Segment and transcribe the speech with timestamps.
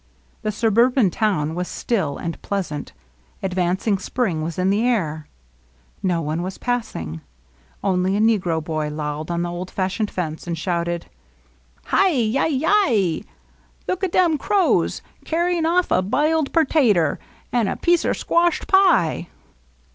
[0.41, 2.91] The suburban town was still and pleasant;
[3.43, 5.27] advancing spring was in the air;
[6.01, 7.21] no one was passing;
[7.83, 11.05] only a negro boy lolled on the old fashioned fence, and shouted:
[11.81, 12.09] ^' Hi!
[12.09, 13.25] Ti I Yi!
[13.87, 17.19] Look a' dem crows carryin' off a b'iled pertater
[17.53, 19.27] 'n' a piecer squushed pie!"